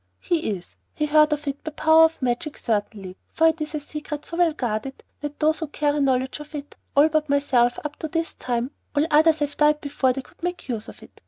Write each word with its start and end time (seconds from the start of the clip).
"He 0.19 0.49
is. 0.49 0.77
He 0.95 1.05
heard 1.05 1.31
of 1.31 1.47
it, 1.47 1.63
by 1.63 1.69
power 1.69 2.05
of 2.05 2.23
magic 2.23 2.57
certainly, 2.57 3.17
for 3.33 3.45
it 3.49 3.61
is 3.61 3.75
a 3.75 3.79
secret 3.79 4.25
so 4.25 4.35
well 4.37 4.51
guarded 4.53 5.03
that 5.19 5.39
those 5.39 5.59
who 5.59 5.67
carry 5.67 5.99
knowledge 5.99 6.39
of 6.39 6.55
it 6.55 6.75
all 6.97 7.07
but 7.07 7.29
myself, 7.29 7.77
up 7.85 7.97
to 7.97 8.07
this 8.07 8.33
time 8.33 8.71
all 8.95 9.05
others 9.11 9.37
have 9.37 9.57
died 9.57 9.79
before 9.79 10.11
they 10.11 10.23
could 10.23 10.41
make 10.41 10.67
use 10.67 10.87
of 10.87 11.03
it. 11.03 11.19